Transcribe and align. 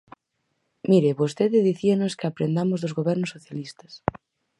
Mire, 0.89 1.11
vostede 1.21 1.65
dicíanos 1.69 2.15
que 2.17 2.25
aprendamos 2.27 2.79
dos 2.83 2.95
gobernos 2.99 3.33
socialistas. 3.35 3.91